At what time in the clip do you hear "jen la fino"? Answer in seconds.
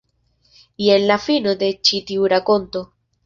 0.85-1.53